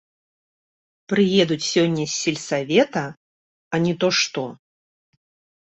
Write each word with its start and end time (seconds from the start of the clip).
Прыедуць 1.11 1.67
сёння 1.73 2.03
з 2.07 2.11
сельсавета, 2.23 3.05
а 3.77 3.81
не 3.85 3.93
то 4.03 4.07
што. 4.23 4.49